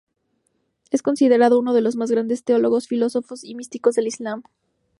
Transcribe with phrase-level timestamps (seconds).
[0.89, 4.41] Es considerado uno de más grandes teólogos, filósofos y místicos del Islam.